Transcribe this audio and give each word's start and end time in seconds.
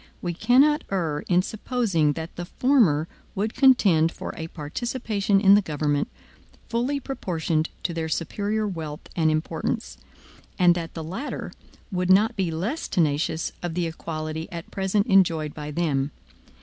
We 0.19 0.33
cannot 0.33 0.83
err 0.91 1.19
in 1.27 1.43
supposing 1.43 2.13
that 2.13 2.35
the 2.35 2.45
former 2.45 3.07
would 3.35 3.53
contend 3.53 4.11
for 4.11 4.33
a 4.35 4.47
participation 4.47 5.39
in 5.39 5.53
the 5.53 5.61
government, 5.61 6.07
fully 6.69 6.99
proportioned 6.99 7.69
to 7.83 7.93
their 7.93 8.09
superior 8.09 8.67
wealth 8.67 9.07
and 9.15 9.29
importance; 9.29 9.99
and 10.57 10.73
that 10.73 10.95
the 10.95 11.03
latter 11.03 11.53
would 11.91 12.09
not 12.09 12.35
be 12.35 12.49
less 12.49 12.87
tenacious 12.87 13.51
of 13.61 13.75
the 13.75 13.85
equality 13.85 14.51
at 14.51 14.71
present 14.71 15.05
enjoyed 15.05 15.53
by 15.53 15.69
them. 15.69 16.09